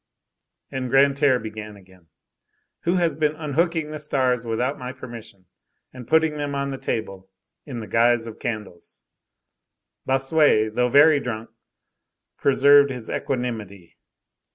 [0.71, 2.07] And Grantaire began again:—
[2.85, 5.45] "Who has been unhooking the stars without my permission,
[5.93, 7.29] and putting them on the table
[7.67, 9.03] in the guise of candles?"
[10.07, 11.51] Bossuet, though very drunk,
[12.39, 13.99] preserved his equanimity.